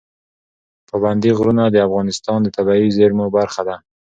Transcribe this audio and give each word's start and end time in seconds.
پابندی 0.89 1.31
غرونه 1.37 1.63
د 1.69 1.77
افغانستان 1.87 2.39
د 2.43 2.47
طبیعي 2.57 2.89
زیرمو 2.97 3.25
برخه 3.37 3.61
ده. 3.67 3.75